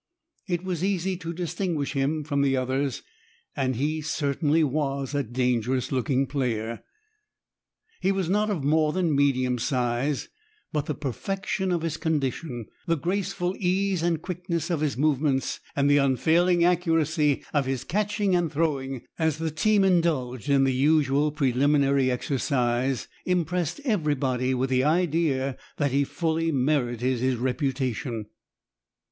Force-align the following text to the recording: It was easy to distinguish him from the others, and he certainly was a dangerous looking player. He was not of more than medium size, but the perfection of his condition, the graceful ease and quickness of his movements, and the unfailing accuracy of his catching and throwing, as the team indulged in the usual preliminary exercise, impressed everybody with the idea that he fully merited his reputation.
It 0.47 0.63
was 0.63 0.83
easy 0.83 1.15
to 1.17 1.31
distinguish 1.31 1.93
him 1.93 2.23
from 2.23 2.41
the 2.41 2.57
others, 2.57 3.03
and 3.55 3.75
he 3.75 4.01
certainly 4.01 4.63
was 4.63 5.13
a 5.13 5.21
dangerous 5.21 5.91
looking 5.91 6.25
player. 6.25 6.81
He 7.99 8.11
was 8.11 8.27
not 8.27 8.49
of 8.49 8.63
more 8.63 8.93
than 8.93 9.15
medium 9.15 9.59
size, 9.59 10.27
but 10.73 10.87
the 10.87 10.95
perfection 10.95 11.71
of 11.71 11.83
his 11.83 11.97
condition, 11.97 12.65
the 12.87 12.97
graceful 12.97 13.55
ease 13.59 14.01
and 14.01 14.23
quickness 14.23 14.71
of 14.71 14.81
his 14.81 14.97
movements, 14.97 15.59
and 15.75 15.87
the 15.87 15.97
unfailing 15.97 16.63
accuracy 16.63 17.43
of 17.53 17.67
his 17.67 17.83
catching 17.83 18.35
and 18.35 18.51
throwing, 18.51 19.03
as 19.19 19.37
the 19.37 19.51
team 19.51 19.83
indulged 19.83 20.49
in 20.49 20.63
the 20.63 20.73
usual 20.73 21.31
preliminary 21.31 22.09
exercise, 22.09 23.07
impressed 23.27 23.79
everybody 23.85 24.55
with 24.55 24.71
the 24.71 24.83
idea 24.83 25.57
that 25.77 25.91
he 25.91 26.03
fully 26.03 26.51
merited 26.51 27.19
his 27.19 27.35
reputation. 27.35 28.25